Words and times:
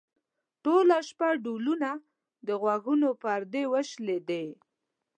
ټوله 0.63 0.97
شپه 1.09 1.27
ډولونه؛ 1.43 1.91
د 2.47 2.47
غوږونو 2.61 3.09
پردې 3.21 3.63
وشلېدې. 3.73 4.45